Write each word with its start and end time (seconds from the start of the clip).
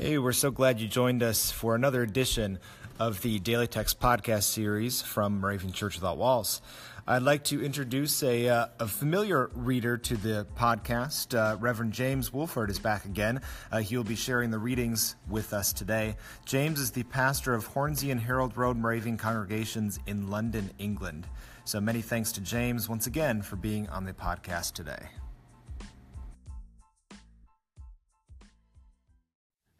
Hey, 0.00 0.16
we're 0.16 0.32
so 0.32 0.50
glad 0.50 0.80
you 0.80 0.88
joined 0.88 1.22
us 1.22 1.50
for 1.50 1.74
another 1.74 2.02
edition 2.02 2.58
of 2.98 3.20
the 3.20 3.38
Daily 3.38 3.66
Text 3.66 4.00
podcast 4.00 4.44
series 4.44 5.02
from 5.02 5.40
Moravian 5.40 5.74
Church 5.74 5.96
Without 5.96 6.16
Walls. 6.16 6.62
I'd 7.06 7.20
like 7.20 7.44
to 7.44 7.62
introduce 7.62 8.22
a, 8.22 8.48
uh, 8.48 8.66
a 8.78 8.88
familiar 8.88 9.50
reader 9.52 9.98
to 9.98 10.16
the 10.16 10.46
podcast. 10.56 11.38
Uh, 11.38 11.58
Reverend 11.58 11.92
James 11.92 12.32
Wolford 12.32 12.70
is 12.70 12.78
back 12.78 13.04
again. 13.04 13.42
Uh, 13.70 13.80
he 13.80 13.94
will 13.94 14.04
be 14.04 14.16
sharing 14.16 14.50
the 14.50 14.58
readings 14.58 15.16
with 15.28 15.52
us 15.52 15.70
today. 15.70 16.16
James 16.46 16.80
is 16.80 16.92
the 16.92 17.02
pastor 17.02 17.52
of 17.52 17.66
Hornsey 17.66 18.10
and 18.10 18.22
Harold 18.22 18.56
Road 18.56 18.78
Moravian 18.78 19.18
congregations 19.18 19.98
in 20.06 20.30
London, 20.30 20.70
England. 20.78 21.26
So 21.66 21.78
many 21.78 22.00
thanks 22.00 22.32
to 22.32 22.40
James 22.40 22.88
once 22.88 23.06
again 23.06 23.42
for 23.42 23.56
being 23.56 23.86
on 23.90 24.06
the 24.06 24.14
podcast 24.14 24.72
today. 24.72 25.10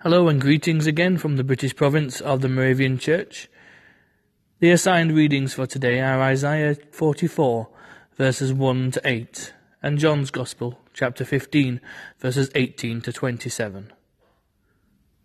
Hello 0.03 0.29
and 0.29 0.41
greetings 0.41 0.87
again 0.87 1.19
from 1.19 1.37
the 1.37 1.45
British 1.45 1.77
province 1.77 2.23
of 2.23 2.41
the 2.41 2.48
Moravian 2.48 2.97
Church. 2.97 3.51
The 4.59 4.70
assigned 4.70 5.12
readings 5.12 5.52
for 5.52 5.66
today 5.66 6.01
are 6.01 6.23
Isaiah 6.23 6.74
44, 6.91 7.69
verses 8.16 8.51
1 8.51 8.93
to 8.93 9.01
8, 9.05 9.52
and 9.83 9.98
John's 9.98 10.30
Gospel, 10.30 10.80
chapter 10.95 11.27
15, 11.27 11.83
verses 12.19 12.51
18 12.55 13.02
to 13.02 13.12
27. 13.12 13.93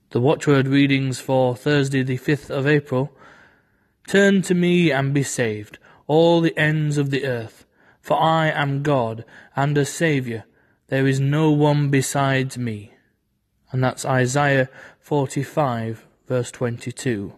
The 0.10 0.20
watchword 0.20 0.68
readings 0.68 1.22
for 1.22 1.56
Thursday, 1.56 2.04
the 2.04 2.18
5th 2.18 2.50
of 2.50 2.68
April 2.68 3.16
Turn 4.10 4.42
to 4.42 4.54
me 4.54 4.92
and 4.92 5.14
be 5.14 5.24
saved, 5.24 5.78
all 6.06 6.42
the 6.42 6.58
ends 6.58 6.98
of 6.98 7.12
the 7.12 7.26
earth, 7.26 7.66
for 8.02 8.22
I 8.22 8.48
am 8.50 8.84
God 8.84 9.24
and 9.56 9.78
a 9.78 9.86
Saviour. 9.86 10.44
There 10.90 11.08
is 11.08 11.22
no 11.22 11.50
one 11.50 11.90
besides 11.90 12.58
me 12.58 12.92
and 13.72 13.84
that's 13.84 14.06
Isaiah 14.06 14.70
45, 15.00 16.06
verse 16.28 16.52
22. 16.52 17.34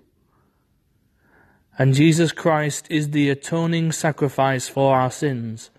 And 1.77 1.93
Jesus 1.93 2.31
Christ 2.31 2.87
is 2.89 3.11
the 3.11 3.29
atoning 3.29 3.91
sacrifice 3.91 4.67
for 4.67 4.95
our 4.95 5.11
sins, 5.11 5.69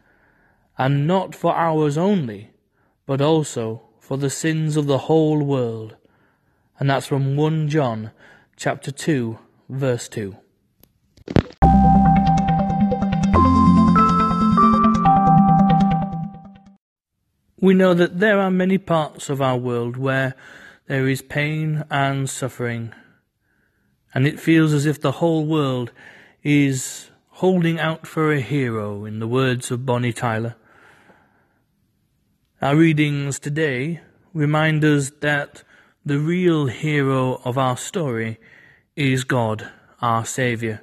and 0.77 1.07
not 1.07 1.35
for 1.35 1.55
ours 1.55 1.99
only, 1.99 2.51
but 3.05 3.21
also 3.21 3.83
for 3.99 4.17
the 4.17 4.31
sins 4.31 4.77
of 4.77 4.87
the 4.87 4.99
whole 4.99 5.43
world. 5.43 5.97
And 6.79 6.89
that's 6.89 7.07
from 7.07 7.37
1 7.37 7.69
John 7.69 8.12
chapter 8.57 8.93
2, 8.93 9.39
verse 9.69 10.09
2. 10.09 10.37
We 17.61 17.75
know 17.75 17.92
that 17.92 18.20
there 18.20 18.39
are 18.39 18.53
many 18.53 18.78
parts 18.78 19.28
of 19.28 19.42
our 19.42 19.56
world 19.56 19.97
where 19.97 20.37
there 20.87 21.09
is 21.09 21.23
pain 21.23 21.84
and 21.91 22.31
suffering, 22.31 22.95
and 24.15 24.28
it 24.28 24.39
feels 24.39 24.73
as 24.73 24.87
if 24.87 25.00
the 25.00 25.19
whole 25.19 25.45
world 25.45 25.91
is 26.45 27.11
holding 27.31 27.81
out 27.81 28.06
for 28.06 28.33
a 28.33 28.41
hero, 28.41 29.05
in 29.05 29.19
the 29.19 29.27
words 29.27 29.73
of 29.73 29.84
Bonnie 29.84 30.12
Tyler. 30.12 30.55
Our 32.62 32.77
readings 32.77 33.41
today 33.41 34.03
remind 34.33 34.84
us 34.84 35.11
that 35.20 35.65
the 36.06 36.20
real 36.20 36.67
hero 36.67 37.41
of 37.45 37.59
our 37.59 37.77
story 37.77 38.39
is 38.95 39.25
God, 39.25 39.69
our 40.00 40.25
Saviour, 40.25 40.83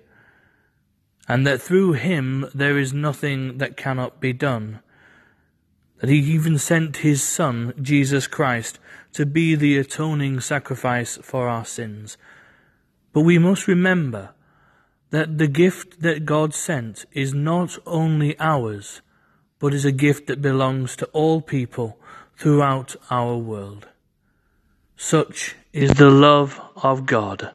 and 1.26 1.48
that 1.48 1.62
through 1.62 1.94
him 1.94 2.50
there 2.54 2.78
is 2.78 2.92
nothing 2.92 3.60
that 3.60 3.78
cannot 3.78 4.20
be 4.20 4.34
done 4.34 4.82
that 6.00 6.10
he 6.10 6.18
even 6.18 6.58
sent 6.58 6.98
his 6.98 7.24
Son, 7.24 7.74
Jesus 7.82 8.28
Christ, 8.28 8.80
to 9.14 9.26
be 9.26 9.56
the 9.56 9.78
atoning 9.78 10.40
sacrifice 10.42 11.18
for 11.22 11.48
our 11.48 11.66
sins. 11.66 12.18
But 13.14 13.22
we 13.22 13.38
must 13.38 13.68
remember 13.68 14.32
that 15.12 15.38
the 15.38 15.48
gift 15.48 16.02
that 16.02 16.26
God 16.26 16.54
sent 16.54 17.06
is 17.14 17.34
not 17.34 17.78
only 17.86 18.38
ours, 18.40 19.02
but 19.60 19.74
is 19.74 19.86
a 19.86 19.92
gift 19.92 20.28
that 20.28 20.42
belongs 20.42 20.96
to 20.98 21.06
all 21.08 21.42
people 21.42 21.98
throughout 22.38 22.96
our 23.10 23.38
world. 23.38 23.88
Such 24.98 25.56
is 25.72 25.92
the 25.92 26.10
love 26.10 26.60
of 26.76 27.06
God. 27.06 27.54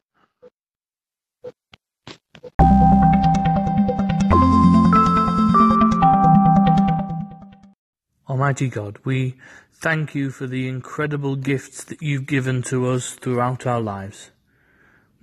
Almighty 8.30 8.68
God, 8.68 8.96
we 9.02 9.34
thank 9.72 10.14
you 10.14 10.30
for 10.30 10.46
the 10.46 10.68
incredible 10.68 11.34
gifts 11.34 11.82
that 11.82 12.00
you've 12.00 12.28
given 12.28 12.62
to 12.62 12.86
us 12.86 13.14
throughout 13.14 13.66
our 13.66 13.80
lives. 13.80 14.30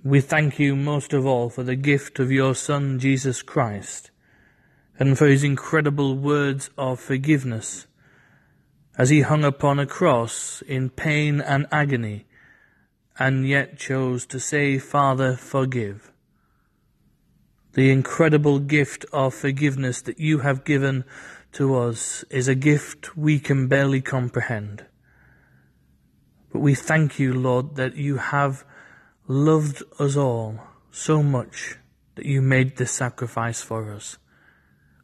We 0.04 0.20
thank 0.20 0.58
you 0.58 0.76
most 0.76 1.14
of 1.14 1.24
all 1.24 1.48
for 1.48 1.62
the 1.62 1.74
gift 1.74 2.18
of 2.18 2.30
your 2.30 2.54
Son, 2.54 2.98
Jesus 2.98 3.40
Christ, 3.40 4.10
and 4.98 5.16
for 5.16 5.26
his 5.26 5.42
incredible 5.42 6.16
words 6.16 6.68
of 6.76 7.00
forgiveness 7.00 7.86
as 8.98 9.08
he 9.08 9.22
hung 9.22 9.42
upon 9.42 9.78
a 9.78 9.86
cross 9.86 10.60
in 10.68 10.90
pain 10.90 11.40
and 11.40 11.66
agony, 11.72 12.26
and 13.18 13.48
yet 13.48 13.78
chose 13.78 14.26
to 14.26 14.38
say, 14.38 14.78
Father, 14.78 15.34
forgive. 15.34 16.12
The 17.72 17.90
incredible 17.90 18.58
gift 18.58 19.06
of 19.14 19.32
forgiveness 19.32 20.02
that 20.02 20.20
you 20.20 20.40
have 20.40 20.64
given 20.64 21.06
to 21.52 21.76
us 21.76 22.24
is 22.30 22.48
a 22.48 22.54
gift 22.54 23.16
we 23.16 23.38
can 23.38 23.68
barely 23.68 24.00
comprehend. 24.00 24.84
But 26.52 26.60
we 26.60 26.74
thank 26.74 27.18
you, 27.18 27.32
Lord, 27.32 27.76
that 27.76 27.96
you 27.96 28.16
have 28.16 28.64
loved 29.26 29.82
us 29.98 30.16
all 30.16 30.60
so 30.90 31.22
much 31.22 31.76
that 32.14 32.26
you 32.26 32.42
made 32.42 32.76
this 32.76 32.92
sacrifice 32.92 33.60
for 33.60 33.92
us. 33.92 34.18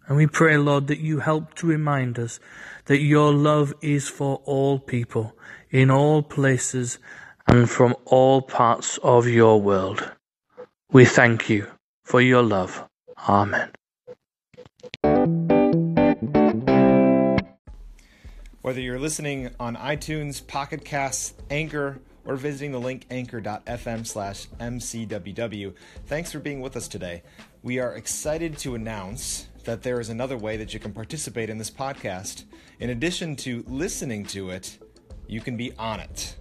And 0.06 0.16
we 0.16 0.27
pray, 0.27 0.56
Lord, 0.56 0.88
that 0.88 0.99
you 0.99 1.21
help 1.21 1.55
to 1.55 1.66
remind 1.66 2.19
us 2.19 2.41
that 2.87 3.00
your 3.00 3.32
love 3.32 3.72
is 3.81 4.09
for 4.09 4.43
all 4.44 4.78
people, 4.78 5.37
in 5.71 5.91
all 5.91 6.22
places, 6.22 6.99
and 7.47 7.69
from 7.71 7.94
all 8.05 8.43
parts 8.43 8.99
of 9.03 9.26
your 9.26 9.61
world. 9.61 10.12
We 10.93 11.05
thank 11.05 11.49
you 11.49 11.66
for 12.05 12.21
your 12.21 12.43
love. 12.43 12.84
Amen. 13.28 13.71
Whether 18.64 18.80
you're 18.80 18.98
listening 18.98 19.50
on 19.60 19.76
iTunes, 19.76 20.44
Pocket 20.47 20.86
Casts, 20.86 21.34
Anchor, 21.50 22.00
or 22.25 22.36
visiting 22.36 22.72
the 22.72 22.80
link 22.80 23.04
anchor.fm 23.10 24.06
slash 24.06 24.47
mcww, 24.58 25.75
thanks 26.06 26.32
for 26.32 26.38
being 26.38 26.62
with 26.62 26.75
us 26.75 26.88
today. 26.88 27.25
We 27.62 27.78
are 27.78 27.94
excited 27.94 28.56
to 28.60 28.75
announce 28.75 29.48
that 29.64 29.82
there 29.82 30.00
is 30.00 30.08
another 30.08 30.38
way 30.38 30.56
that 30.56 30.72
you 30.72 30.80
can 30.80 30.94
participate 30.94 31.50
in 31.50 31.58
this 31.58 31.70
podcast. 31.70 32.44
In 32.80 32.88
addition 32.88 33.36
to 33.36 33.66
listening 33.69 34.25
to 34.28 34.48
it, 34.48 34.78
you 35.28 35.42
can 35.42 35.58
be 35.58 35.75
on 35.75 36.00
it. 36.00 36.34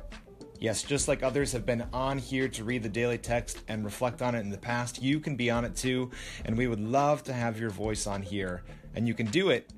Yes, 0.62 0.82
just 0.82 1.10
like 1.10 1.24
others 1.24 1.52
have 1.52 1.66
been 1.66 1.86
on 1.92 2.18
here 2.18 2.48
to 2.48 2.64
read 2.64 2.84
the 2.84 2.90
daily 2.90 3.18
text 3.18 3.64
and 3.68 3.84
reflect 3.84 4.22
on 4.22 4.34
it 4.34 4.40
in 4.40 4.50
the 4.50 4.58
past, 4.58 5.04
you 5.04 5.20
can 5.20 5.36
be 5.36 5.52
on 5.52 5.66
it 5.66 5.76
too, 5.76 6.10
and 6.46 6.58
we 6.58 6.68
would 6.68 6.80
love 6.80 7.22
to 7.24 7.34
have 7.34 7.60
your 7.60 7.70
voice 7.70 8.08
on 8.08 8.22
here. 8.22 8.64
And 8.96 9.10
you 9.10 9.14
can 9.14 9.26
do 9.26 9.50
it 9.50 9.74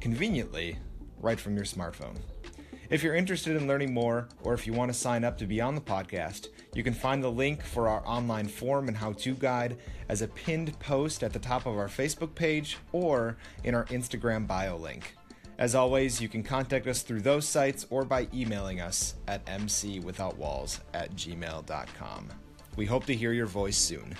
conveniently 0.00 0.78
right 1.20 1.38
from 1.38 1.56
your 1.56 1.64
smartphone. 1.64 2.16
If 2.90 3.02
you're 3.02 3.14
interested 3.14 3.54
in 3.54 3.66
learning 3.66 3.92
more, 3.92 4.28
or 4.42 4.54
if 4.54 4.66
you 4.66 4.72
want 4.72 4.90
to 4.90 4.98
sign 4.98 5.22
up 5.22 5.36
to 5.38 5.46
be 5.46 5.60
on 5.60 5.74
the 5.74 5.80
podcast, 5.80 6.48
you 6.74 6.82
can 6.82 6.94
find 6.94 7.22
the 7.22 7.30
link 7.30 7.62
for 7.62 7.86
our 7.86 8.06
online 8.06 8.48
form 8.48 8.88
and 8.88 8.96
how 8.96 9.12
to 9.12 9.34
guide 9.34 9.76
as 10.08 10.22
a 10.22 10.28
pinned 10.28 10.78
post 10.80 11.22
at 11.22 11.34
the 11.34 11.38
top 11.38 11.66
of 11.66 11.76
our 11.76 11.88
Facebook 11.88 12.34
page 12.34 12.78
or 12.92 13.36
in 13.64 13.74
our 13.74 13.84
Instagram 13.86 14.46
bio 14.46 14.76
link. 14.76 15.14
As 15.58 15.74
always, 15.74 16.20
you 16.20 16.28
can 16.28 16.42
contact 16.42 16.86
us 16.86 17.02
through 17.02 17.20
those 17.20 17.46
sites 17.46 17.84
or 17.90 18.04
by 18.04 18.28
emailing 18.32 18.80
us 18.80 19.16
at 19.26 19.44
mcwithoutwalls 19.44 20.78
at 20.94 21.14
gmail.com. 21.14 22.28
We 22.76 22.86
hope 22.86 23.04
to 23.06 23.14
hear 23.14 23.32
your 23.32 23.46
voice 23.46 23.76
soon. 23.76 24.14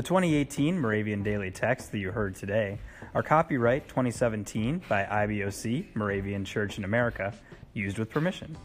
The 0.00 0.06
2018 0.06 0.80
Moravian 0.80 1.22
Daily 1.22 1.50
Text 1.50 1.92
that 1.92 1.98
you 1.98 2.10
heard 2.10 2.34
today 2.34 2.78
are 3.14 3.22
copyright 3.22 3.86
2017 3.86 4.80
by 4.88 5.04
IBOC, 5.04 5.94
Moravian 5.94 6.42
Church 6.42 6.78
in 6.78 6.84
America, 6.84 7.34
used 7.74 7.98
with 7.98 8.08
permission. 8.08 8.56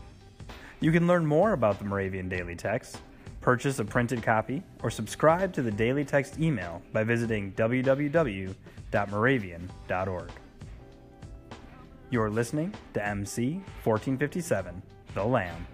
You 0.80 0.94
can 0.94 1.08
learn 1.08 1.26
more 1.26 1.52
about 1.52 1.78
the 1.78 1.84
Moravian 1.84 2.30
Daily 2.30 2.56
Text, 2.56 3.02
purchase 3.42 3.80
a 3.80 3.84
printed 3.84 4.24
copy, 4.24 4.64
or 4.82 4.90
subscribe 4.90 5.52
to 5.56 5.62
the 5.62 5.72
Daily 5.72 6.06
Text 6.06 6.40
email 6.40 6.82
by 6.94 7.04
visiting 7.04 7.52
www.moravian.org. 7.52 10.32
You're 12.12 12.30
listening 12.30 12.74
to 12.94 13.06
MC 13.06 13.56
1457, 13.84 14.82
The 15.14 15.26
Lamb. 15.26 15.68